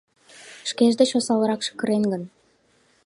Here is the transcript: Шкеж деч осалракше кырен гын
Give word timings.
Шкеж 0.69 0.93
деч 0.99 1.11
осалракше 1.19 1.71
кырен 1.79 2.03
гын 2.11 2.23